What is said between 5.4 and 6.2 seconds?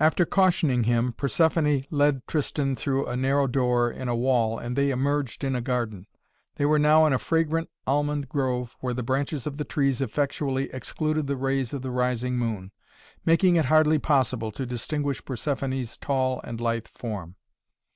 in a garden.